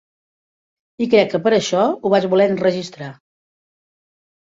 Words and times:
I 1.05 1.07
crec 1.11 1.27
que 1.33 1.39
per 1.47 1.53
això 1.57 1.83
ho 2.07 2.11
vaig 2.13 2.25
voler 2.31 2.47
enregistrar. 2.53 3.11